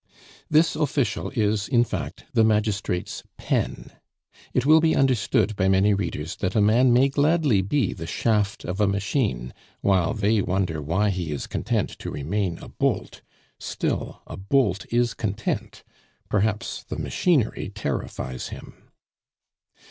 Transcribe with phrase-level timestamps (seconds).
[0.49, 3.91] This official is, in fact, the magistrate's pen.
[4.51, 8.65] It will be understood by many readers that a man may gladly be the shaft
[8.65, 13.21] of a machine, while they wonder why he is content to remain a bolt;
[13.59, 15.83] still a bolt is content
[16.29, 18.89] perhaps the machinery terrifies him.